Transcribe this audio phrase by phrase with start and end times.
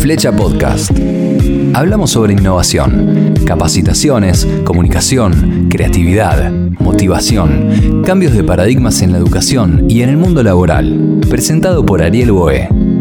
[0.00, 0.90] Flecha Podcast.
[1.74, 10.08] Hablamos sobre innovación, capacitaciones, comunicación, creatividad, motivación, cambios de paradigmas en la educación y en
[10.08, 11.20] el mundo laboral.
[11.28, 12.99] Presentado por Ariel Boe.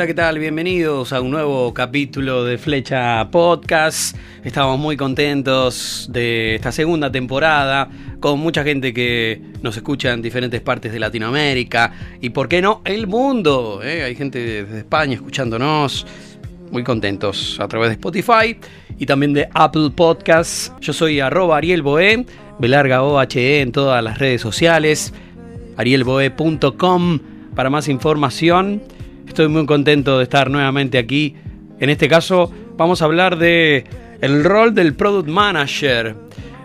[0.00, 0.38] Hola, ¿qué tal?
[0.38, 4.16] Bienvenidos a un nuevo capítulo de Flecha Podcast.
[4.42, 7.86] Estamos muy contentos de esta segunda temporada
[8.18, 12.80] con mucha gente que nos escucha en diferentes partes de Latinoamérica y, ¿por qué no?,
[12.86, 13.82] el mundo.
[13.84, 14.02] ¿eh?
[14.04, 16.06] Hay gente desde España escuchándonos.
[16.70, 18.56] Muy contentos a través de Spotify
[18.98, 20.72] y también de Apple Podcasts.
[20.80, 22.24] Yo soy arroba Ariel Boe,
[22.58, 25.12] Belarga OHE en todas las redes sociales,
[25.76, 27.18] arielboe.com
[27.54, 28.80] para más información.
[29.30, 31.36] Estoy muy contento de estar nuevamente aquí.
[31.78, 33.84] En este caso vamos a hablar de
[34.20, 36.16] el rol del product manager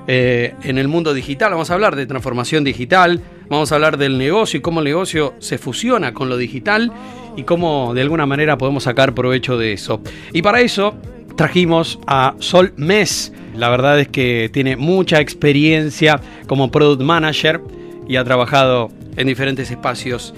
[0.08, 1.52] eh, en el mundo digital.
[1.52, 3.22] Vamos a hablar de transformación digital.
[3.52, 6.92] Vamos a hablar del negocio y cómo el negocio se fusiona con lo digital
[7.38, 10.02] y cómo de alguna manera podemos sacar provecho de eso.
[10.34, 10.96] Y para eso
[11.38, 13.32] trajimos a Sol Mes.
[13.56, 17.62] La verdad es que tiene mucha experiencia como product manager
[18.10, 20.34] y ha trabajado en diferentes espacios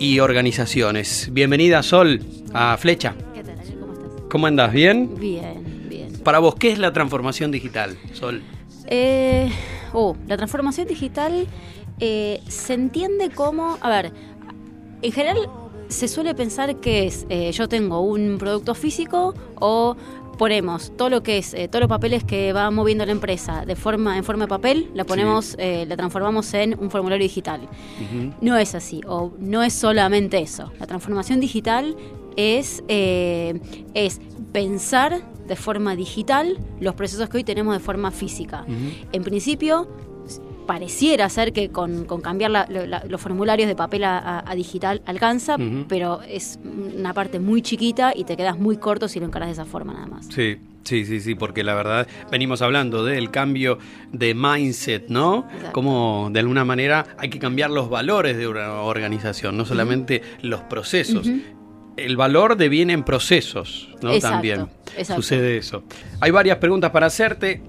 [0.00, 1.28] y organizaciones.
[1.30, 3.14] Bienvenida, Sol, a Flecha.
[3.34, 3.56] ¿Qué tal?
[3.78, 4.22] ¿Cómo estás?
[4.30, 4.72] ¿Cómo andas?
[4.72, 5.14] ¿Bien?
[5.20, 6.18] Bien, bien.
[6.24, 8.42] Para vos, ¿qué es la transformación digital, Sol?
[8.86, 9.50] Eh,
[9.92, 11.46] oh, la transformación digital
[12.00, 14.12] eh, se entiende como, a ver,
[15.02, 15.50] en general
[15.88, 19.96] se suele pensar que es, eh, yo tengo un producto físico o
[20.40, 23.76] ponemos todo lo que es, eh, todos los papeles que va moviendo la empresa de
[23.76, 27.68] forma, en forma de papel, la ponemos, eh, la transformamos en un formulario digital.
[28.40, 30.72] No es así, o no es solamente eso.
[30.80, 31.94] La transformación digital
[32.36, 33.60] es, eh,
[33.92, 38.64] es pensar de forma digital los procesos que hoy tenemos de forma física.
[39.12, 39.90] En principio,
[40.66, 45.02] pareciera ser que con, con cambiar la- lo- la- los formularios de papel a, digital
[45.06, 45.56] alcanza,
[45.88, 46.58] pero es
[46.96, 49.92] una parte muy chiquita y te quedas muy corto si lo encaras de esa forma
[49.94, 50.26] nada más.
[50.26, 53.78] Sí, sí, sí, sí, porque la verdad venimos hablando del cambio
[54.12, 55.46] de mindset, ¿no?
[55.52, 55.72] Exacto.
[55.72, 60.60] Como de alguna manera hay que cambiar los valores de una organización, no solamente los
[60.62, 61.28] procesos.
[61.96, 64.10] El valor deviene en procesos, ¿no?
[64.12, 65.22] Exacto, también exacto.
[65.22, 65.82] sucede eso.
[66.20, 67.60] Hay varias preguntas para hacerte.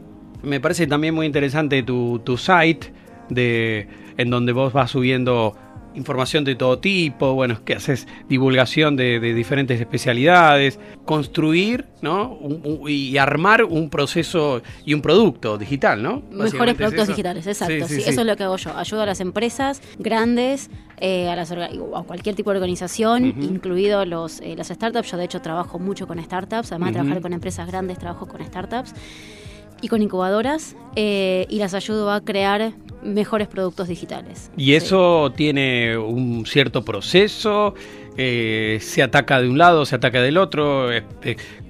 [0.43, 2.91] Me parece también muy interesante tu, tu site,
[3.29, 3.87] de,
[4.17, 5.55] en donde vos vas subiendo
[5.93, 12.29] información de todo tipo, bueno, que haces divulgación de, de diferentes especialidades, construir, ¿no?
[12.31, 16.23] Un- un- y armar un proceso y un producto digital, ¿no?
[16.31, 17.73] Mejores es productos digitales, exacto.
[17.73, 18.09] Sí, sí, sí, sí.
[18.09, 18.75] Eso es lo que hago yo.
[18.77, 20.69] Ayudo a las empresas grandes,
[21.01, 21.57] eh, a, las a
[22.07, 23.41] cualquier tipo de organización, Ujú.
[23.43, 25.11] incluido los, eh, las startups.
[25.11, 26.71] Yo, de hecho, trabajo mucho con startups.
[26.71, 28.93] Además de trabajar con empresas grandes, trabajo con startups
[29.81, 30.75] y con incubadoras.
[30.97, 34.51] eh, y las ayudo a crear mejores productos digitales.
[34.57, 34.73] Y Sí.
[34.75, 37.75] eso tiene un cierto proceso,
[38.17, 41.03] eh, se ataca de un lado, se ataca del otro, eh,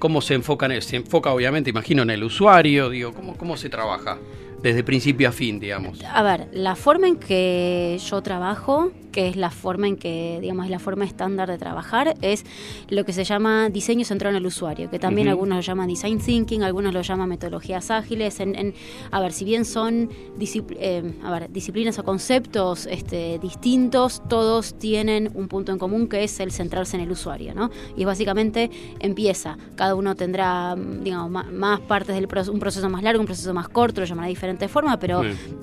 [0.00, 0.66] ¿cómo se enfoca?
[0.66, 4.18] en- Se enfoca obviamente, imagino, en el usuario, digo, ¿cómo, cómo se trabaja?
[4.60, 6.00] Desde principio a fin, digamos.
[6.04, 10.64] A ver, la forma en que yo trabajo, que es la forma en que, digamos,
[10.64, 12.44] es la forma estándar de trabajar, es
[12.88, 16.18] lo que se llama diseño centrado en el usuario, que también algunos lo llaman design
[16.18, 18.40] thinking, algunos lo llaman metodologías ágiles.
[18.40, 18.74] En, en-
[19.10, 20.08] a ver, si bien son
[20.38, 26.08] discipl- eh, a ver, disciplinas o conceptos este, distintos, todos tienen un punto en común
[26.08, 27.70] que es el centrarse en el usuario, ¿no?
[27.96, 33.20] Y básicamente empieza, cada uno tendrá, digamos, más, partes del proceso, un proceso más largo,
[33.20, 35.22] un proceso más corto, lo llamará de diferente forma, pero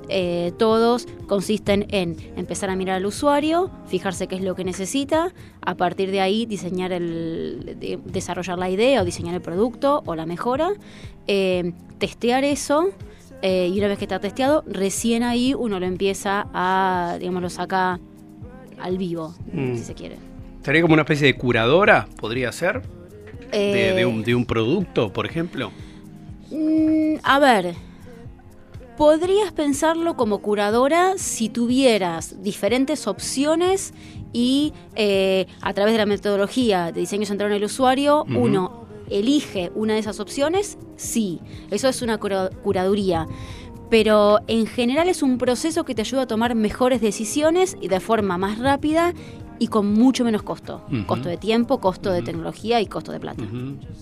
[0.09, 3.38] eh, todos consisten en empezar a mirar al usuario,
[3.87, 8.69] fijarse qué es lo que necesita, a partir de ahí diseñar el, de- desarrollar la
[8.69, 10.71] idea o diseñar el producto o la mejora,
[11.27, 12.89] eh, testear eso.
[13.41, 17.49] eh, y una vez que está testeado, recién ahí uno lo empieza a, digamos, lo
[17.49, 17.97] saca
[18.79, 19.75] al vivo, Mm.
[19.77, 20.17] si se quiere.
[20.61, 22.81] ¿Sería como una especie de curadora, podría ser?
[23.51, 25.71] De, Eh, de un, de un producto, por ejemplo.
[26.51, 27.75] Mm, a ver,
[28.99, 33.93] podrías pensarlo como curadora si tuvieras diferentes opciones
[34.33, 39.71] y eh, a través de la metodología de diseño centrado en el usuario, uno elige
[39.73, 41.39] una de esas opciones, sí,
[41.71, 43.25] eso es una cura- curaduría.
[43.89, 48.01] Pero en general es un proceso que te ayuda a tomar mejores decisiones y de
[48.01, 49.13] forma más rápida
[49.59, 50.83] y con mucho menos costo.
[51.07, 53.43] Costo de tiempo, costo de tecnología y costo de plata.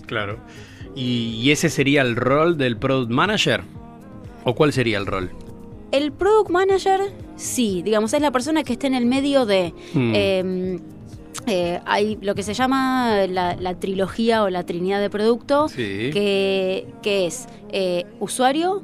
[0.06, 0.40] Claro.
[0.96, 3.62] ¿Y, y ese sería el rol del product manager?
[4.48, 5.30] ¿O cuál sería el rol?
[5.92, 7.00] El product manager,
[7.36, 9.74] sí, digamos, es la persona que está en el medio de.
[9.92, 10.12] Hmm.
[10.14, 10.78] eh,
[11.46, 16.08] eh, hay lo que se llama la, la trilogía o la trinidad de producto, Sí.
[16.14, 18.82] que, que es eh, usuario,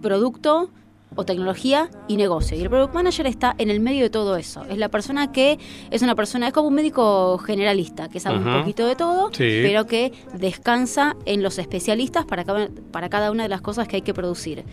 [0.00, 0.70] producto
[1.16, 2.56] o tecnología y negocio.
[2.56, 4.64] Y el product manager está en el medio de todo eso.
[4.68, 5.58] Es la persona que
[5.90, 9.60] es una persona, es como un médico generalista, que sabe un poquito de todo, Sí.
[9.62, 13.96] pero que descansa en los especialistas para cada, para cada una de las cosas que
[13.96, 14.64] hay que producir.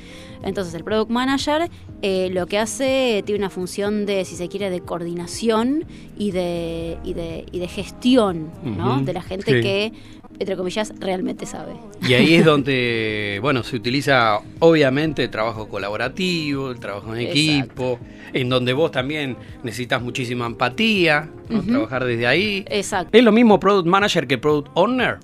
[0.44, 1.70] Entonces, el product manager
[2.02, 5.86] eh, lo que hace tiene una función de, si se quiere, de coordinación
[6.18, 9.02] y de, y de, y de gestión, ¿no?
[9.02, 9.62] De la gente sí.
[9.62, 9.94] que,
[10.40, 11.74] entre comillas, realmente sabe.
[12.08, 17.40] Y ahí es donde, bueno, se utiliza obviamente el trabajo colaborativo, el trabajo en Exacto.
[17.40, 18.00] equipo,
[18.34, 21.62] en donde vos también necesitas muchísima empatía, ¿no?
[21.62, 22.66] Trabajar desde ahí.
[22.70, 23.18] Exacto.
[23.18, 25.18] ¿Es lo mismo Product Manager que Product Owner?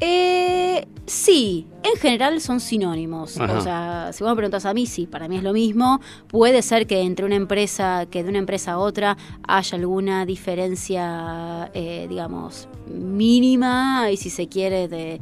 [0.00, 3.38] Eh, sí, en general son sinónimos.
[3.38, 3.58] Ajá.
[3.58, 6.00] O sea, si vos me preguntas a mí, sí, para mí es lo mismo.
[6.26, 9.16] Puede ser que entre una empresa, que de una empresa a otra
[9.46, 15.20] haya alguna diferencia, eh, digamos, mínima y si se quiere de,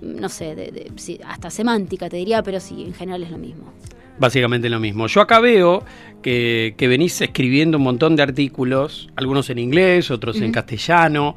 [0.00, 0.90] no sé, de,
[1.26, 3.72] hasta semántica te diría, pero sí, en general es lo mismo.
[4.18, 5.06] Básicamente lo mismo.
[5.06, 5.84] Yo acá veo
[6.22, 11.34] que, que venís escribiendo un montón de artículos, algunos en inglés, otros en castellano.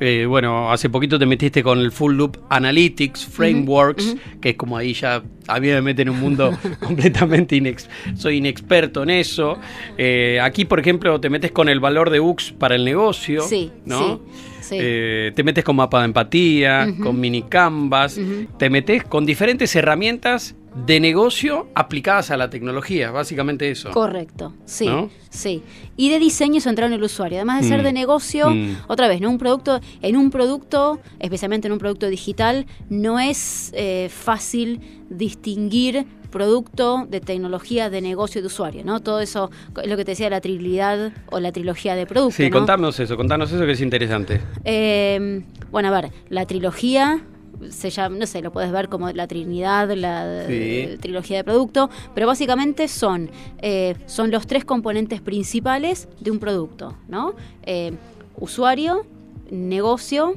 [0.00, 4.76] Eh, bueno, hace poquito te metiste con el Full Loop Analytics Frameworks, que es como
[4.76, 9.58] ahí ya a mí me meten en un mundo completamente inex soy inexperto en eso.
[9.98, 13.70] Eh, aquí, por ejemplo, te metes con el valor de UX para el negocio, Sí,
[13.84, 14.20] ¿no?
[14.32, 14.76] sí, sí.
[14.80, 18.18] Eh, te metes con mapa de empatía, con mini canvas,
[18.58, 23.90] te metes con diferentes herramientas de negocio aplicadas a la tecnología, básicamente eso.
[23.90, 25.10] Correcto, sí, ¿No?
[25.30, 25.62] sí.
[25.96, 27.38] Y de diseño centrado en el usuario.
[27.38, 28.76] Además de ser Mm, de negocio, mm.
[28.88, 29.30] otra vez, ¿no?
[29.30, 34.80] Un producto, en un producto, especialmente en un producto digital, no es eh, fácil
[35.10, 39.00] distinguir producto de tecnología de negocio de usuario, ¿no?
[39.00, 42.38] Todo eso es lo que te decía la trinidad o la trilogía de producto.
[42.38, 42.50] Sí, ¿no?
[42.50, 44.40] contanos eso, contanos eso que es interesante.
[44.64, 47.22] Eh, bueno, a ver, la trilogía
[47.70, 50.52] se llama, no sé, lo puedes ver como la Trinidad, la Sí.
[50.52, 56.38] eh, trilogía de producto, pero básicamente son, eh, son los tres componentes principales de un
[56.38, 57.34] producto, ¿no?
[57.64, 57.92] Eh,
[58.38, 59.06] usuario,
[59.50, 60.34] negocio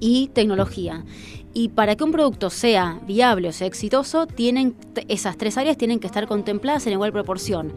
[0.00, 1.04] y tecnología.
[1.54, 4.74] Y para que un producto sea viable o sea exitoso, tienen
[5.08, 7.72] esas tres áreas tienen que estar contempladas en igual proporción.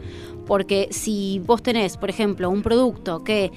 [0.46, 3.50] Porque si vos tenés, por ejemplo, un producto que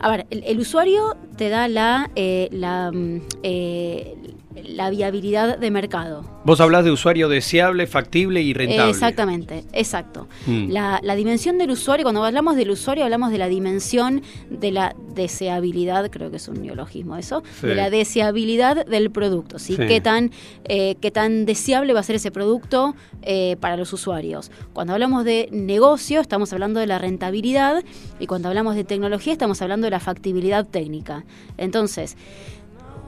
[0.00, 4.16] a ver, el, el usuario te da la, eh, la, mm, eh,
[4.54, 6.24] la viabilidad de mercado.
[6.44, 8.90] Vos hablás de usuario deseable, factible y rentable.
[8.90, 10.26] Exactamente, exacto.
[10.46, 10.70] Mm.
[10.70, 14.96] La, la dimensión del usuario, cuando hablamos del usuario, hablamos de la dimensión de la
[15.14, 17.68] deseabilidad, creo que es un neologismo eso, Sí.
[17.68, 19.76] de la deseabilidad del producto, ¿sí?
[19.76, 19.86] Sí.
[19.86, 20.30] ¿Qué, tan,
[20.64, 24.50] eh, qué tan deseable va a ser ese producto eh, para los usuarios?
[24.72, 27.84] Cuando hablamos de negocio, estamos hablando de la rentabilidad
[28.18, 31.24] y cuando hablamos de tecnología, estamos hablando de la factibilidad técnica.
[31.56, 32.16] Entonces,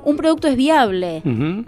[0.04, 1.22] un producto es viable.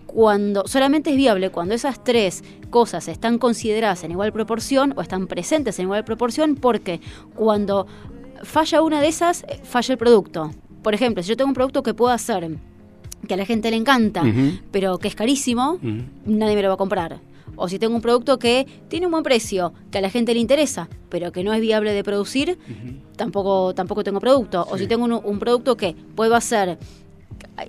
[0.07, 5.27] Cuando solamente es viable cuando esas tres cosas están consideradas en igual proporción o están
[5.27, 7.01] presentes en igual proporción porque
[7.35, 7.87] cuando
[8.43, 10.51] falla una de esas eh, falla el producto.
[10.83, 12.59] Por ejemplo si yo tengo un producto que puedo hacer
[13.27, 14.23] que a la gente le encanta
[14.71, 15.79] pero que es carísimo
[16.27, 17.21] nadie me lo va a comprar.
[17.57, 20.41] O si tengo un producto que tiene un buen precio que a la gente le
[20.41, 22.59] interesa pero que no es viable de producir
[23.17, 24.67] tampoco tampoco tengo producto.
[24.69, 26.79] O si tengo un, un producto que puedo hacer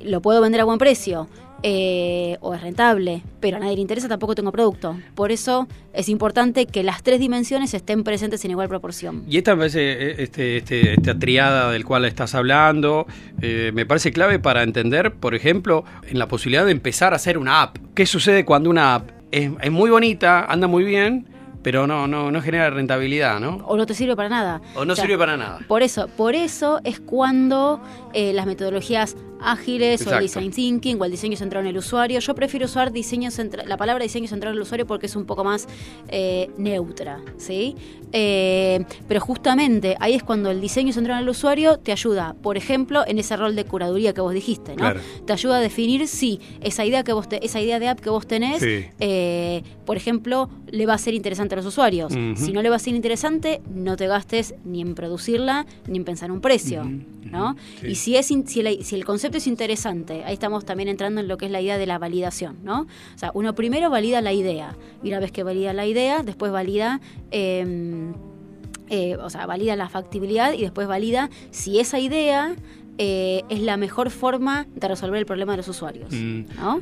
[0.02, 1.28] lo puedo vender a buen precio
[1.68, 4.98] eh, o es rentable, pero a nadie le interesa, tampoco tengo producto.
[5.16, 9.24] Por eso es importante que las tres dimensiones estén presentes en igual proporción.
[9.28, 13.08] Y esta me parece, eh, este, este, esta triada del cual estás hablando,
[13.42, 17.38] eh, me parece clave para entender, por ejemplo, en la posibilidad de empezar a hacer
[17.38, 17.78] una app.
[17.96, 21.28] ¿Qué sucede cuando una app es, es muy bonita, anda muy bien,
[21.66, 23.56] pero no, no, no genera rentabilidad, ¿no?
[23.66, 24.62] O no te sirve para nada.
[24.76, 25.62] O no O sea, sirve para nada.
[25.68, 27.82] Por eso, por eso es cuando
[28.14, 32.20] eh, las metodologías ágiles o el design thinking o el diseño centrado en el usuario,
[32.20, 33.30] yo prefiero usar diseño
[33.66, 35.68] la palabra diseño centrado en el usuario porque es un poco más
[36.10, 37.76] eh, neutra, ¿sí?
[38.12, 42.56] Eh, pero justamente ahí es cuando el diseño centrado en el usuario te ayuda, por
[42.58, 44.78] ejemplo, en ese rol de curaduría que vos dijiste, ¿no?
[44.78, 45.02] Claro.
[45.26, 48.10] Te ayuda a definir si esa idea que vos te- esa idea de app que
[48.10, 48.86] vos tenés, Sí.
[49.00, 52.14] eh, por ejemplo, le va a ser interesante a los usuarios.
[52.36, 56.06] Si no le va a ser interesante, no te gastes ni en producirla ni en
[56.06, 56.84] pensar un precio,
[57.24, 57.56] ¿no?
[57.82, 57.88] sí.
[57.88, 61.22] Y si es in- si, el, si el concepto es interesante, ahí estamos también entrando
[61.22, 62.82] en lo que es la idea de la validación, ¿no?
[62.82, 66.52] O sea, uno primero valida la idea y una vez que valida la idea, después
[66.52, 67.02] valida
[67.32, 68.12] eh,
[68.90, 72.56] eh, o sea, valida la factibilidad y después valida si esa idea
[72.98, 76.46] eh, es la mejor forma de resolver el problema de los usuarios, Mm.
[76.58, 76.82] ¿no?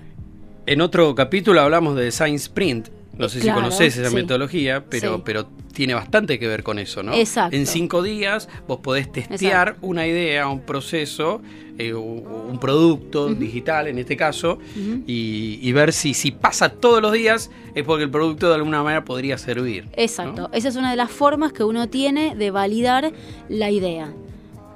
[0.65, 2.89] En otro capítulo hablamos de Design Sprint.
[3.17, 4.15] No sé Claro, si conoces esa sí.
[4.15, 5.22] metodología, pero, Sí.
[5.24, 7.13] pero tiene bastante que ver con eso, ¿no?
[7.13, 7.55] Exacto.
[7.55, 11.41] En cinco días vos podés testear una idea, un proceso,
[11.77, 14.58] eh, un producto digital en este caso,
[15.08, 18.82] y, y, ver si, si pasa todos los días es porque el producto de alguna
[18.84, 19.88] manera podría servir.
[19.93, 20.50] Exacto.
[20.53, 23.12] Esa es una de las formas que uno tiene de validar
[23.50, 24.12] la idea.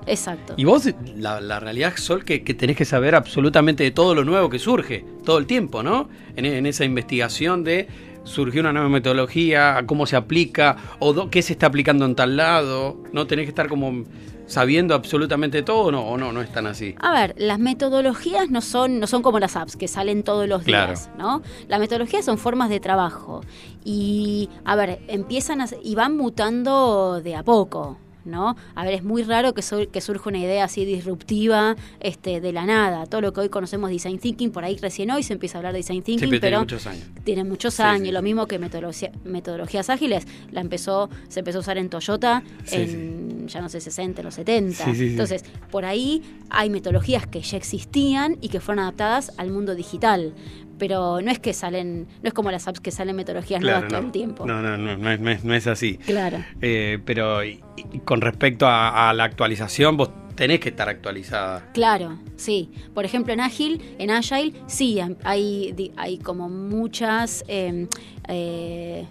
[0.08, 0.54] Exacto.
[0.58, 4.24] Y vos, la, la realidad, Sol, que, que, tenés que saber absolutamente de todo lo
[4.24, 6.08] nuevo que surge, todo el tiempo, ¿no?
[6.38, 7.88] En, en esa investigación de
[8.28, 12.38] surgió una nueva metodología, cómo se aplica, o do, qué se está aplicando en tal
[12.38, 13.26] lado, ¿no?
[13.26, 14.04] Tenés que estar como
[14.48, 16.96] sabiendo absolutamente todo no, o no, no es tan así.
[17.00, 20.66] A ver, las metodologías no son, no son como las apps que salen todos los
[20.66, 21.10] días.
[21.18, 21.42] ¿no?
[21.68, 23.42] Las metodologías son formas de trabajo.
[23.84, 28.00] Y, a ver, empiezan a, y van mutando de a poco.
[28.28, 28.56] ¿No?
[28.76, 32.52] A ver, es muy raro que, sur que surja una idea así disruptiva este, de
[32.54, 33.06] la nada.
[33.06, 35.74] Todo lo que hoy conocemos design thinking, por ahí recién hoy se empieza a hablar
[35.74, 37.06] de design thinking, Siempre pero tiene muchos años.
[37.24, 38.08] Tiene muchos sí, años.
[38.08, 38.12] Sí.
[38.12, 43.48] Lo mismo que metodología, metodologías ágiles, la empezó, se empezó a usar en Toyota en
[43.48, 44.84] ya no sé, 60, los 70.
[44.90, 50.34] Entonces, por ahí hay metodologías que ya existían y que fueron adaptadas al mundo digital
[50.78, 53.92] pero no es que salen, no es como las apps que salen metodologías claro, nuevas
[53.92, 54.46] no, todo el tiempo.
[54.46, 55.98] No, no, no, no, es, no es, así.
[55.98, 56.44] Claro.
[56.62, 61.68] Eh, pero y, y con respecto a, a, la actualización, vos tenés que estar actualizada.
[61.74, 62.70] Claro, sí.
[62.94, 67.88] Por ejemplo, en Agile, en Agile, sí, hay, hay como muchas, eh,
[68.30, 69.08] eh,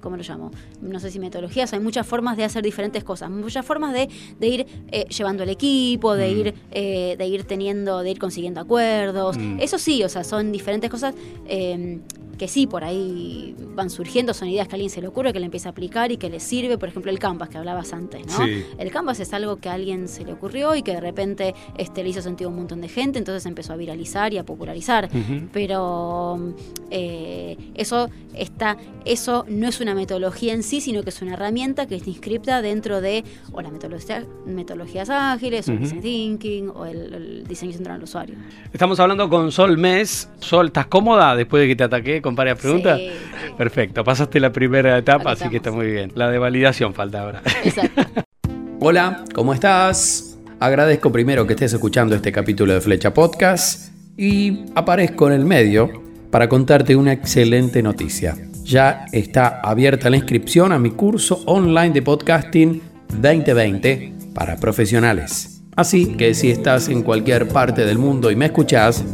[0.00, 0.50] ¿cómo lo llamo?
[0.82, 4.46] No sé si metodologías, hay muchas formas de hacer diferentes cosas, muchas formas de, de
[4.46, 6.38] ir eh, llevando el equipo, de mm.
[6.38, 9.38] ir eh, de ir teniendo, de ir consiguiendo acuerdos.
[9.38, 9.60] Mm.
[9.60, 11.14] Eso sí, o sea, son diferentes cosas
[11.48, 12.00] eh,
[12.36, 15.38] que sí, por ahí van surgiendo, son ideas que a alguien se le ocurre, que
[15.40, 18.26] le empieza a aplicar y que le sirve, por ejemplo, el Canvas que hablabas antes,
[18.26, 18.44] ¿no?
[18.44, 18.64] Sí.
[18.78, 22.02] El Canvas es algo que a alguien se le ocurrió y que de repente este,
[22.02, 25.08] le hizo sentido a un montón de gente, entonces empezó a viralizar y a popularizar.
[25.12, 25.48] Uh -huh.
[25.52, 26.54] Pero
[26.90, 31.86] eh, eso está, eso no es una metodología en sí, sino que es una herramienta
[31.86, 35.74] que está inscripta dentro de o las metodología, metodologías ágiles, uh -huh.
[35.74, 38.36] o el design thinking, o el, el diseño central al usuario.
[38.72, 40.28] Estamos hablando con Sol Mes.
[40.38, 42.22] Sol, ¿estás cómoda después de que te ataqué?
[42.26, 42.98] Con varias preguntas?
[42.98, 43.54] Sí, sí.
[43.56, 46.10] Perfecto, pasaste la primera etapa, así que está muy bien.
[46.16, 47.40] La de validación falta ahora.
[47.62, 48.02] Exacto.
[48.80, 50.36] Hola, ¿cómo estás?
[50.58, 56.02] Agradezco primero que estés escuchando este capítulo de Flecha Podcast y aparezco en el medio
[56.32, 58.36] para contarte una excelente noticia.
[58.64, 62.82] Ya está abierta la inscripción a mi curso online de podcasting
[63.20, 65.62] 2020 para profesionales.
[65.76, 69.04] Así que si estás en cualquier parte del mundo y me escuchás,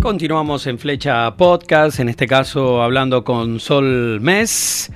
[0.05, 4.93] Continuamos en Flecha Podcast, en este caso hablando con Sol Mes,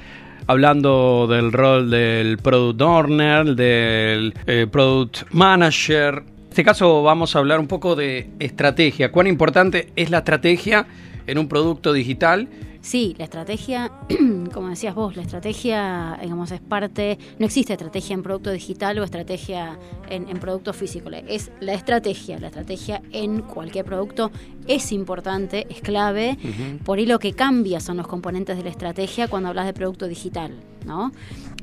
[0.49, 6.15] hablando del rol del Product Owner, del eh, Product Manager.
[6.15, 9.13] En este caso vamos a hablar un poco de estrategia.
[9.13, 10.87] ¿Cuán importante es la estrategia
[11.27, 12.49] en un producto digital?
[12.81, 13.91] Sí, la estrategia,
[14.55, 19.05] como decías vos, la estrategia, digamos, es parte, no existe estrategia en producto digital o
[19.05, 24.31] estrategia en, en, producto físico, es la estrategia, la estrategia en cualquier producto
[24.67, 26.79] es importante, es clave, uh -huh.
[26.79, 30.07] por ahí lo que cambia son los componentes de la estrategia cuando hablas de producto
[30.07, 30.53] digital,
[30.87, 31.11] ¿no?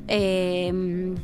[0.08, 1.14] Eh,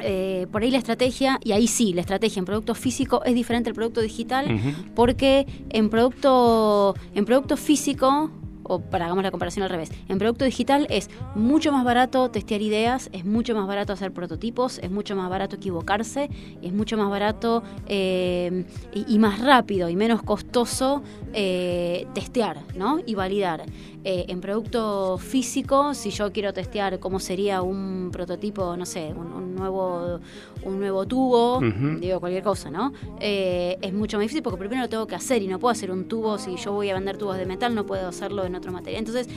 [0.00, 3.70] eh, por ahí la estrategia, y ahí sí, la estrategia en producto físico es diferente
[3.70, 4.74] al producto digital, uh -huh.
[4.94, 8.30] porque en producto, en producto físico
[8.68, 12.62] o para hagamos la comparación al revés, en producto digital es mucho más barato testear
[12.62, 16.30] ideas, es mucho más barato hacer prototipos, es mucho más barato equivocarse,
[16.62, 23.00] es mucho más barato eh, y, más rápido y menos costoso eh, testear ¿no?
[23.04, 23.64] y validar.
[24.04, 29.32] Eh, en producto físico, si yo quiero testear cómo sería un prototipo, no sé, un,
[29.32, 30.20] un nuevo,
[30.62, 31.98] un nuevo tubo, uh -huh.
[31.98, 32.92] digo cualquier cosa, ¿no?
[33.20, 35.90] Eh, es mucho más difícil porque primero lo tengo que hacer y no puedo hacer
[35.90, 38.70] un tubo, si yo voy a vender tubos de metal, no puedo hacerlo en otro
[38.70, 39.00] material.
[39.00, 39.28] Entonces,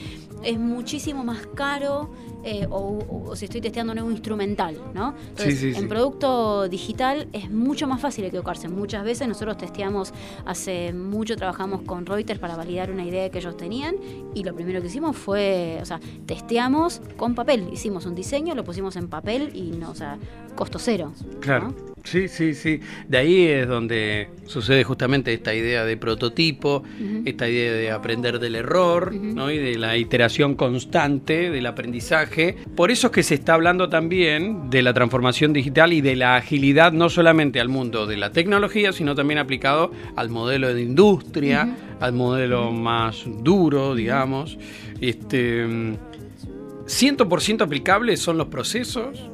[0.44, 2.10] es muchísimo más caro
[2.44, 5.14] eh, o, si estoy testeando un nuevo instrumental, ¿no?
[5.28, 5.86] Entonces, sí, sí, en sí.
[5.86, 8.68] producto digital es mucho más fácil equivocarse.
[8.68, 10.12] Muchas veces nosotros testeamos,
[10.44, 13.96] hace mucho trabajamos con Reuters para validar una idea que ellos tenían
[14.34, 18.64] y lo primero que hicimos fue, o sea, testeamos con papel, hicimos un diseño, lo
[18.64, 20.18] pusimos en papel y no, o sea,
[20.54, 21.12] costo cero.
[21.40, 21.68] Claro.
[21.68, 21.91] ¿no?
[22.04, 22.80] Sí, sí, sí.
[23.08, 26.82] De ahí es donde sucede justamente esta idea de prototipo,
[27.24, 29.50] esta idea de aprender del error ¿no?
[29.50, 32.56] y de la iteración constante del aprendizaje.
[32.74, 36.36] Por eso es que se está hablando también de la transformación digital y de la
[36.36, 41.76] agilidad no solamente al mundo de la tecnología, sino también aplicado al modelo de industria,
[42.00, 44.58] al modelo más duro, digamos.
[45.00, 49.31] Este, 100% aplicables son los procesos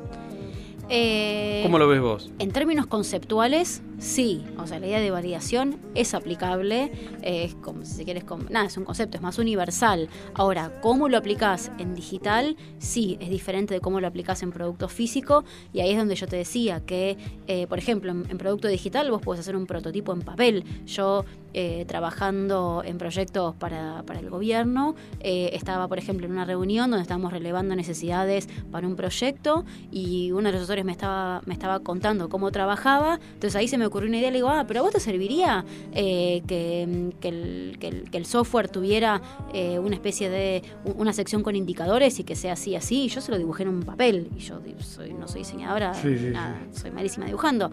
[0.91, 2.31] Eh, ¿Cómo lo ves vos?
[2.39, 4.45] En términos conceptuales, sí.
[4.59, 6.93] O sea, la idea de validación es aplicable.
[7.23, 10.09] es como, si quieres, nada, es un concepto, es más universal.
[10.35, 12.57] Ahora, ¿cómo lo aplicás en digital?
[12.79, 15.45] Sí, es diferente de cómo lo aplicás en producto físico.
[15.73, 19.11] Y ahí es donde yo te decía que, eh, por ejemplo, en, en producto digital
[19.11, 20.65] vos podés hacer un prototipo en papel.
[20.87, 21.25] Yo,
[21.55, 26.91] eh, trabajando en proyectos para, para el gobierno, eh, estaba, por ejemplo, en una reunión
[26.91, 31.55] donde estábamos relevando necesidades para un proyecto y uno de los asesores me estaba, me
[31.55, 33.19] estaba contando cómo trabajaba.
[33.33, 35.65] Entonces ahí se me ocurrió una idea, le digo, ah, pero a vos te serviría
[35.93, 39.21] eh, que, que el, que el- que el software tuviera
[39.53, 40.63] eh, una especie de,
[40.97, 43.05] una sección con indicadores y que sea así, así.
[43.05, 44.29] Y yo se lo dibujé en un papel.
[44.37, 47.71] Y yo soy, no soy diseñadora, Sí, sí, nada, soy malísima dibujando.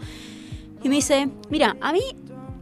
[0.84, 2.02] Y me dice, mira, a mí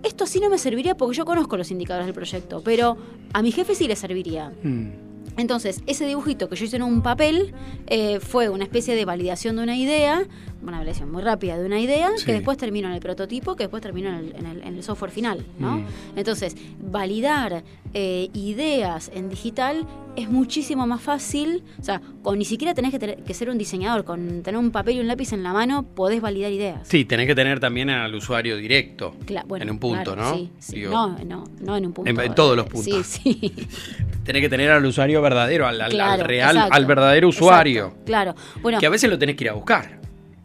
[0.03, 2.97] esto sí no me serviría porque yo conozco los indicadores del proyecto, pero
[3.33, 4.51] a mi jefe sí le serviría.
[4.63, 4.89] Mm.
[5.37, 7.53] Entonces, ese dibujito que yo hice en un papel
[7.87, 10.23] eh, fue una especie de validación de una idea,
[10.69, 12.25] una validación muy rápida de una idea, Sí.
[12.25, 14.83] que después terminó en el prototipo, que después terminó en el, en el- en el
[14.83, 15.45] software final.
[15.59, 15.77] ¿no?
[15.77, 15.85] Mm.
[16.15, 17.63] Entonces, validar
[17.95, 21.63] eh, ideas en digital es muchísimo más fácil.
[21.79, 24.71] O sea, con ni siquiera tenés que, tener- que ser un diseñador, con tener un
[24.71, 26.87] papel y un lápiz en la mano, podés validar ideas.
[26.87, 29.13] Sí, tenés que tener también al usuario directo.
[29.27, 30.35] Cla- bueno, en un punto, claro, ¿no?
[30.35, 30.75] Sí, sí.
[30.77, 32.09] Digo, No, no, no en un punto.
[32.09, 33.05] En- en todos los puntos.
[33.05, 33.53] Sí, sí.
[34.23, 37.83] Tenés que tener al usuario verdadero, al, al- al Claro, real, exacto, al verdadero usuario.
[37.87, 38.35] exacto, claro.
[38.61, 39.99] Bueno, Que a veces lo tenés que ir a buscar.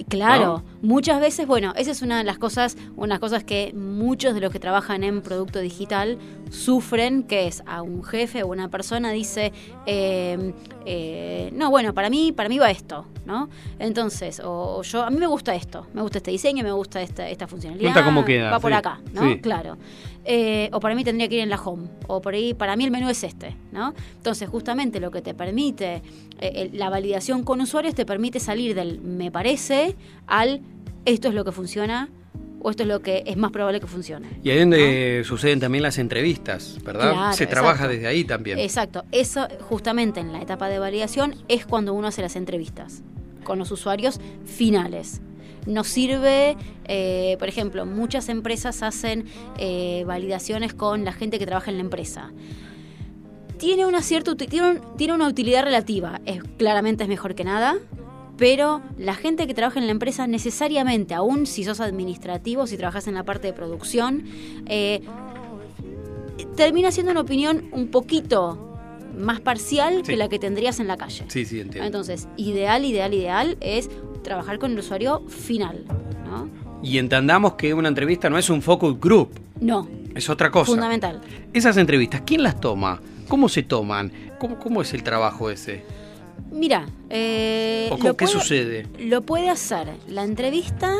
[0.09, 4.41] Claro, muchas veces, bueno, esa es una de las cosas, unas cosas que muchos de
[4.41, 6.19] los que trabajan en producto digital
[6.51, 9.53] sufren, que es a un jefe o una persona dice,
[9.87, 10.53] eh,
[10.87, 13.49] eh, no, bueno, para mí, para mí va esto, ¿no?
[13.79, 17.03] Entonces, o, o yo, a mí me gusta esto, me gusta este diseño, me gusta
[17.03, 19.23] esta, esta funcionalidad, Gusta cómo queda, va por sí, acá, ¿no?
[19.23, 19.41] sí.
[19.41, 19.77] Claro.
[20.25, 22.85] Eh, o para mí tendría que ir en la home, o por ahí, para mí
[22.85, 23.95] el menú es este, ¿no?
[24.17, 26.03] Entonces, justamente lo que te permite,
[26.41, 30.61] eh, la validación con usuarios te permite salir del me parece al
[31.09, 32.09] esto es lo que funciona
[32.61, 34.29] o esto es lo que es más probable que funcione.
[34.43, 37.13] Y ahí es donde suceden también las entrevistas, ¿verdad?
[37.13, 37.93] Claro, Se trabaja exacto.
[37.95, 38.59] desde ahí también.
[38.59, 43.03] Exacto, eso justamente en la etapa de validación es cuando uno hace las entrevistas
[43.45, 45.21] con los usuarios finales.
[45.67, 49.27] Nos sirve, eh, por ejemplo, muchas empresas hacen
[49.59, 52.33] eh, validaciones con la gente que trabaja en la empresa.
[53.59, 57.77] Tiene una cierta tiene, un- tiene una utilidad relativa, es, claramente es mejor que nada,
[58.39, 63.07] pero la gente que trabaja en la empresa necesariamente, aún si sos administrativo, si trabajas
[63.09, 64.25] en la parte de producción,
[64.67, 65.03] eh,
[66.57, 68.65] termina siendo una opinión un poquito
[69.17, 70.13] más parcial Sí.
[70.13, 71.25] que la que tendrías en la calle.
[71.29, 71.85] Sí, sí, entiendo.
[71.87, 73.91] Entonces, ideal, ideal, ideal es
[74.23, 75.85] trabajar con el usuario final,
[76.27, 76.49] ¿no?
[76.81, 80.71] y entendamos que una entrevista no es un focus group, No, es otra cosa.
[80.71, 81.21] fundamental.
[81.53, 83.01] Esas entrevistas, ¿quién las toma?
[83.27, 84.13] ¿Cómo se toman?
[84.39, 85.83] ¿Cómo, cómo es el trabajo ese?
[86.51, 88.87] Mira, eh, ¿O lo qué puede- sucede?
[88.99, 90.93] Lo puede hacer la entrevista.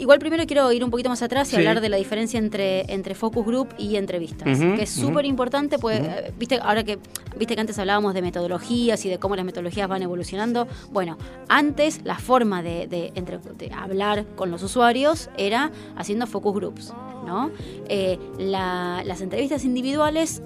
[0.00, 1.56] Igual primero quiero ir un poquito más atrás y Sí.
[1.56, 5.98] hablar de la diferencia entre, entre focus group y entrevistas, que es súper importante, pues,
[5.98, 6.08] Ujú.
[6.08, 7.00] eh, viste, ahora que
[7.36, 10.68] viste que antes hablábamos de metodologías y de cómo las metodologías van evolucionando.
[10.92, 16.54] Bueno, antes la forma de, de entre- de hablar con los usuarios era haciendo focus
[16.54, 16.92] groups,
[17.26, 17.50] ¿no?
[17.88, 20.42] Eh, la- las entrevistas individuales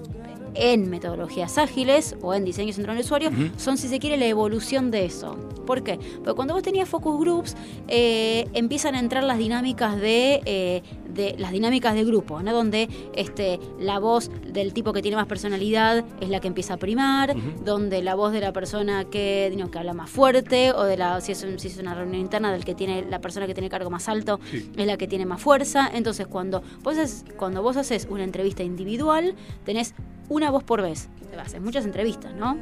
[0.55, 4.27] en metodologías ágiles o en diseño centrado en el usuario son, si se quiere, la
[4.27, 5.37] evolución de eso.
[5.65, 5.97] ¿Por qué?
[6.17, 7.55] Porque cuando vos tenías focus groups,
[7.87, 12.53] eh, empiezan a entrar las dinámicas de, eh, de las dinámicas de grupo, ¿no?
[12.53, 16.77] Donde este, la voz del tipo que tiene más personalidad es la que empieza a
[16.77, 20.97] primar, donde la voz de la persona que, digo, que habla más fuerte, o de
[20.97, 23.53] la, si es, un- si es una reunión interna, del que tiene la persona que
[23.53, 24.71] tiene cargo más alto, Sí.
[24.75, 25.89] es la que tiene más fuerza.
[25.93, 29.93] Entonces, cuando vos, haces, cuando vos haces una entrevista individual, tenés
[30.29, 31.09] una voz por vez.
[31.39, 32.55] Haces muchas entrevistas, ¿no?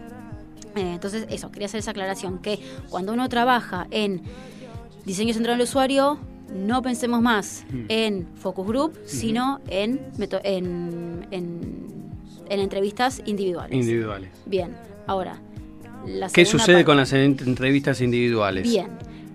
[0.75, 2.59] Eh, entonces, eso, quería hacer esa aclaración, que
[2.89, 4.21] cuando uno trabaja en
[5.05, 6.19] diseño centrado en el usuario,
[6.53, 7.85] no pensemos más Mm.
[7.89, 9.99] en focus group, sino en,
[10.43, 11.59] en, en,
[12.49, 13.75] en entrevistas individuales.
[13.77, 14.29] Individuales.
[14.45, 14.75] Bien,
[15.07, 15.39] ahora.
[16.07, 18.63] La ¿Qué sucede con las en- entrevistas individuales?
[18.63, 18.87] Bien.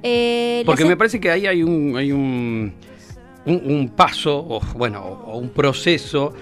[0.03, 2.73] Eh, Porque me parece que ahí hay un, hay un,
[3.47, 6.33] un, un paso, o bueno, o un proceso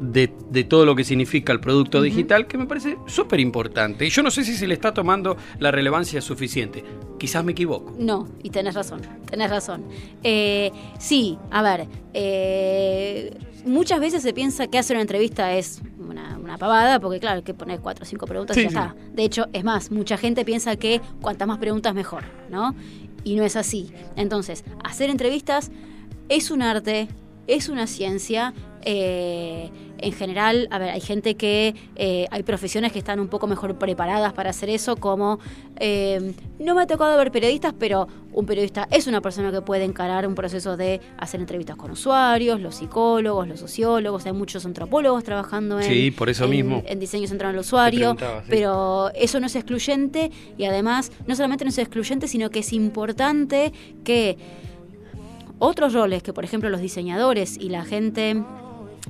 [0.00, 4.06] de, de todo lo que significa el producto digital, que me parece súper importante.
[4.06, 6.84] Y yo no sé si se le está tomando la relevancia suficiente.
[7.18, 7.94] Quizás me equivoco.
[7.98, 9.84] No, y tenés razón, tenés razón.
[10.22, 16.38] Eh, sí, a ver, eh, muchas veces se piensa que hacer una entrevista es una,
[16.38, 18.74] una pavada, porque claro, hay que poner cuatro o cinco preguntas y ya sí.
[18.74, 18.94] está.
[19.12, 22.74] De hecho, es más, mucha gente piensa que cuantas más preguntas mejor, ¿no?
[23.24, 23.90] Y no es así.
[24.14, 25.70] Entonces, hacer entrevistas
[26.28, 27.08] es un arte,
[27.46, 28.52] es una ciencia.
[28.88, 33.48] eh, en general, a ver, hay gente que, eh, hay profesiones que están un poco
[33.48, 35.40] mejor preparadas para hacer eso, como,
[35.80, 39.82] eh, no me ha tocado ver periodistas, pero un periodista es una persona que puede
[39.82, 45.24] encarar un proceso de hacer entrevistas con usuarios, los psicólogos, los sociólogos, hay muchos antropólogos
[45.24, 46.82] trabajando en, Sí, por eso en- mismo.
[46.86, 48.24] en diseño centrado en el usuario, sí.
[48.48, 52.72] pero eso no es excluyente y además no solamente no es excluyente, sino que es
[52.72, 53.72] importante
[54.04, 54.36] que
[55.58, 58.42] otros roles que por ejemplo los diseñadores y la gente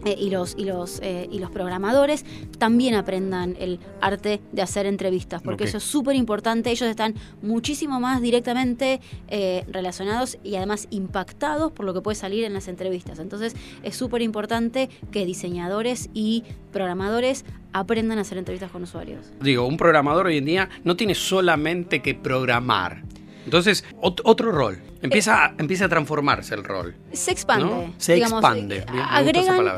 [0.05, 2.27] eh, y los y los eh, y los programadores
[2.59, 7.99] también aprendan el arte de hacer entrevistas porque eso es súper importante ellos están muchísimo
[7.99, 13.19] más directamente eh, relacionados y además impactados por lo que puede salir en las entrevistas
[13.21, 19.67] entonces es súper importante que diseñadores y programadores aprendan a hacer entrevistas con usuarios Digo,
[19.67, 23.03] un programador hoy en día no tiene solamente que programar.
[23.47, 24.79] Entonces, ot- otro rol.
[25.03, 26.95] Empieza, empieza a transformarse el rol.
[27.13, 27.65] se expande.
[27.65, 27.95] ¿No?
[27.99, 28.85] Se expande.
[28.93, 29.01] me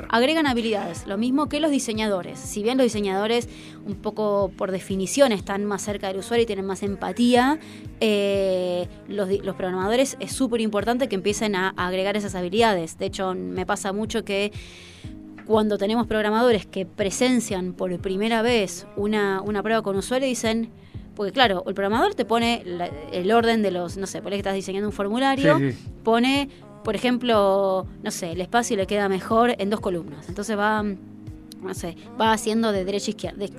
[0.08, 2.38] agregan, habilidades, lo mismo que los diseñadores.
[2.38, 3.48] Si bien los diseñadores,
[3.84, 7.58] un poco por definición, están más cerca del usuario y tienen más empatía,
[8.00, 12.98] eh, los, los programadores es súper importante que empiecen a, a agregar esas habilidades.
[12.98, 14.52] De hecho, me pasa mucho que
[15.46, 20.70] cuando tenemos programadores que presencian por primera vez una, una prueba con usuario, dicen.
[21.18, 24.36] Porque claro, el programador te pone la- el orden de los, no sé, por ahí
[24.36, 25.78] que estás diseñando un formulario, Sí, sí.
[26.04, 26.48] pone,
[26.84, 30.28] por ejemplo, no sé, el espacio le queda mejor en dos columnas.
[30.28, 33.50] Entonces va, no sé, va haciendo de derecha a izquierda, de,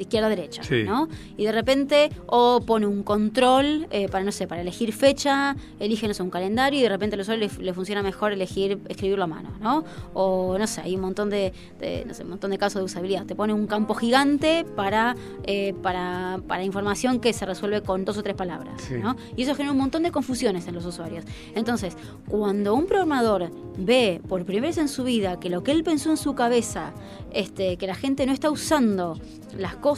[0.00, 0.84] de izquierda a derecha, Sí.
[0.84, 1.08] ¿no?
[1.36, 6.08] Y de repente, o pone un control eh, para, no sé, para elegir fecha, elige,
[6.08, 9.24] no sé, un calendario y de repente al usuario le, le funciona mejor elegir escribirlo
[9.24, 9.84] a mano, ¿no?
[10.14, 12.84] O, no sé, hay un montón de, de, no sé, un montón de casos de
[12.86, 13.26] usabilidad.
[13.26, 18.16] Te pone un campo gigante para, eh, para, para información que se resuelve con dos
[18.16, 18.94] o tres palabras, Sí.
[18.94, 19.16] ¿no?
[19.36, 21.26] Y eso genera un montón de confusiones en los usuarios.
[21.54, 21.94] Entonces,
[22.26, 26.08] cuando un programador ve por primera vez en su vida que lo que él pensó
[26.08, 26.94] en su cabeza,
[27.32, 29.18] este, que la gente no está usando
[29.58, 29.89] las cosas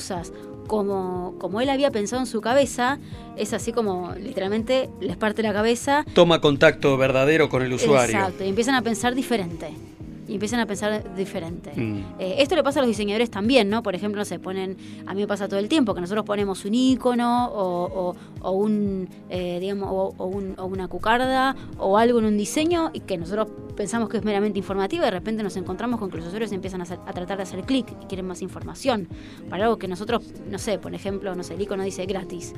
[0.66, 2.98] como, como él había pensado en su cabeza,
[3.36, 6.04] es así como literalmente les parte la cabeza.
[6.14, 8.16] Toma contacto verdadero con el usuario.
[8.16, 9.72] Exacto, y empiezan a pensar diferente.
[10.28, 11.72] Y empiezan a pensar diferente.
[11.74, 11.96] Mm.
[12.20, 13.82] Eh, esto le pasa a los diseñadores también, ¿no?
[13.82, 16.74] Por ejemplo, se ponen, a mí me pasa todo el tiempo, que nosotros ponemos un
[16.74, 22.20] icono o, o- o un, eh, digamos, o, o un- o una cucarda o algo
[22.20, 25.56] en un diseño y que nosotros pensamos que es meramente informativo y de repente nos
[25.56, 28.26] encontramos con que los usuarios empiezan a, hacer- a tratar de hacer clic y quieren
[28.26, 29.08] más información.
[29.50, 32.54] Para algo que nosotros, no sé, por ejemplo, no sé, el icono dice gratis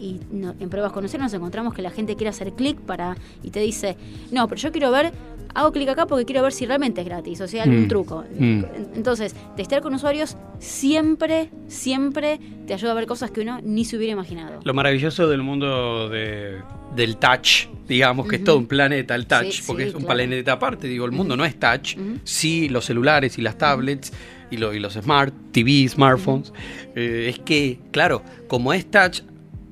[0.00, 3.16] y no- en pruebas con usuarios nos encontramos que la gente quiere hacer clic para
[3.42, 3.96] y te dice,
[4.32, 5.12] no, pero yo quiero ver,
[5.54, 8.24] hago clic acá porque quiero ver si realmente es gratis, o sea, algún Mm, truco.
[8.38, 8.42] mm.
[8.42, 13.84] En- Entonces, testear con usuarios siempre, siempre te ayuda a ver cosas que uno ni
[13.84, 14.60] se hubiera imaginado.
[14.64, 16.58] Lo maravilloso del mundo de-
[16.94, 20.02] del touch, digamos que es todo un planeta el touch, Sí, porque sí, es un
[20.02, 20.14] claro.
[20.16, 22.18] planeta aparte, digo, el mundo no es touch, Ujú.
[22.24, 24.12] sí los celulares y las tablets
[24.50, 26.52] y, lo- y los smart TV, smartphones,
[26.96, 29.20] eh, es que, claro, como es touch,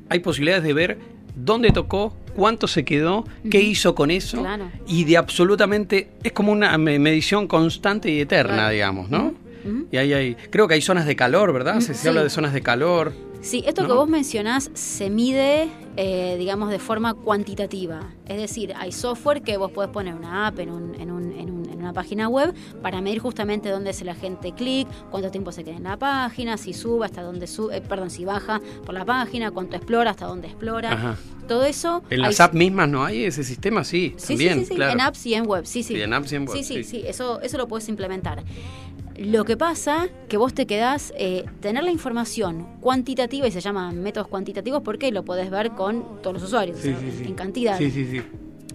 [0.09, 0.99] hay posibilidades de ver
[1.37, 4.71] dónde tocó, cuánto se quedó, qué hizo con eso, Claro.
[4.87, 8.73] y de absolutamente, es como una me- medición constante y eterna, Claro.
[8.73, 9.35] digamos, ¿no?
[9.93, 11.81] Y ahí hay, creo que hay zonas de calor, ¿verdad?
[11.81, 12.09] Se, se sí.
[12.09, 13.13] habla de zonas de calor.
[13.43, 13.89] Sí, esto ¿no?
[13.89, 18.01] que vos mencionás se mide, eh, digamos, de forma cuantitativa.
[18.27, 21.51] Es decir, hay software que vos podés poner una app en, un- en, un- en
[21.51, 25.53] un- en una página web para medir justamente dónde hace la gente clic, cuánto tiempo
[25.53, 29.05] se queda en la página, si sube hasta dónde sube, perdón, si baja por la
[29.05, 30.93] página, cuánto explora, hasta dónde explora.
[30.93, 31.17] Ajá.
[31.47, 32.03] Todo eso.
[32.11, 34.75] En hay- las apps mismas no hay ese sistema, sí, Sí, también, sí, sí, sí,
[34.75, 34.93] claro.
[34.93, 35.95] en apps y en web, sí, sí.
[35.95, 37.03] Sí, en apps y en web, Sí, sí, sí.
[37.07, 38.43] eso, eso lo puedes implementar.
[39.17, 44.01] Lo que pasa que vos te quedás, eh, tener la información cuantitativa, y se llaman
[44.03, 47.25] métodos cuantitativos porque lo podés ver con todos los usuarios, Sí, o sea, sí, sí.
[47.25, 47.79] en cantidad.
[47.79, 48.23] Sí, sí, sí.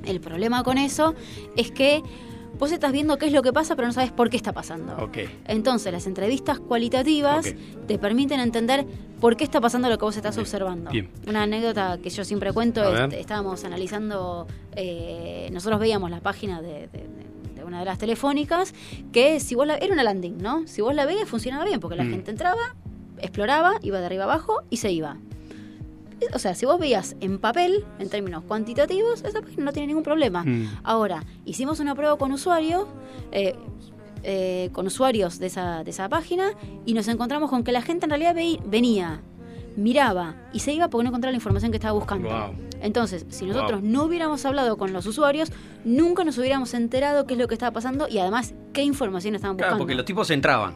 [0.06, 1.14] El problema con eso
[1.56, 2.02] es que
[2.60, 4.96] vos estás viendo qué es lo que pasa, pero no sabes por qué está pasando.
[4.98, 5.18] Ok.
[5.48, 7.54] Entonces, las entrevistas cualitativas
[7.88, 8.86] te permiten entender
[9.20, 10.92] por qué está pasando lo que vos estás observando.
[10.92, 11.10] bien.
[11.28, 16.88] Una anécdota que yo siempre cuento es, estábamos analizando, eh, nosotros veíamos la página de,
[16.88, 17.08] de-
[17.56, 18.74] de una de las telefónicas,
[19.14, 20.68] que si vos la, era una landing, ¿no?
[20.68, 22.10] Si vos la veías funcionaba bien, porque la Mm.
[22.12, 22.76] gente entraba,
[23.20, 25.18] exploraba, iba de arriba abajo y se iba.
[26.34, 30.04] O sea, si vos veías en papel, en términos cuantitativos, esa página no tiene ningún
[30.04, 30.44] problema.
[30.44, 30.80] Mm.
[30.84, 32.86] Ahora, hicimos una prueba con usuarios,
[33.32, 33.56] eh,
[34.24, 36.52] eh, con usuarios de esa, de esa página
[36.86, 39.22] y nos encontramos con que la gente en realidad veí- venía,
[39.76, 42.30] miraba y se iba porque no encontraba la información que estaba buscando.
[42.30, 42.56] Wow.
[42.82, 43.90] Entonces, si nosotros Wow.
[43.90, 45.52] no hubiéramos hablado con los usuarios,
[45.84, 49.58] nunca nos hubiéramos enterado qué es lo que estaba pasando y además qué información estaban
[49.58, 49.84] Claro, buscando.
[49.84, 50.74] porque los tipos entraban.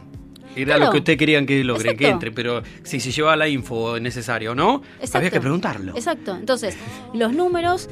[0.56, 0.86] Era Claro.
[0.86, 4.50] lo que ustedes querían que logre, que entre, pero si se llevaba la info necesaria
[4.50, 5.18] o no, Exacto.
[5.18, 5.92] había que preguntarlo.
[5.94, 6.36] Exacto.
[6.36, 6.76] Entonces,
[7.14, 7.88] los números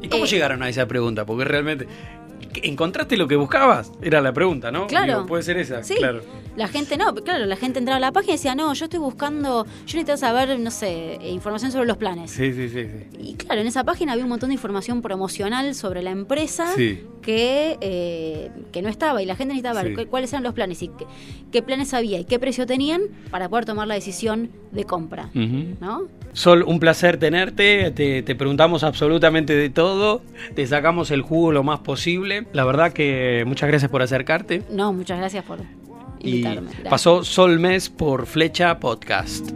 [0.00, 1.26] ¿Y cómo Eh, llegaron a esa pregunta?
[1.26, 1.86] Porque realmente.
[2.62, 3.90] ¿Encontraste lo que buscabas?
[4.00, 4.86] Era la pregunta, ¿no?
[4.86, 5.06] Claro.
[5.14, 5.94] Digo, puede ser esa, Sí.
[5.96, 6.20] claro.
[6.56, 9.00] La gente no, claro, la gente entraba a la página y decía, no, yo estoy
[9.00, 12.30] buscando, yo necesito saber, no sé, eh, información sobre los planes.
[12.30, 12.84] Sí, sí, sí.
[12.84, 13.18] sí.
[13.18, 17.02] Y claro, en esa página había un montón de información promocional sobre la empresa Sí.
[17.22, 20.06] que, eh, que no estaba y la gente necesitaba ver Sí.
[20.06, 21.06] cuáles eran los planes y qué,
[21.50, 25.30] qué planes había y qué precio tenían para poder tomar la decisión de compra.
[25.34, 26.02] ¿No?
[26.34, 30.20] Sol, un placer tenerte, te, preguntamos absolutamente de todo,
[30.54, 32.46] te sacamos el jugo lo más posible.
[32.52, 34.62] La verdad que muchas gracias por acercarte.
[34.70, 35.60] No, muchas gracias por
[36.18, 36.70] invitarme.
[36.84, 39.48] Y pasó Sol Mes por Flecha Podcast.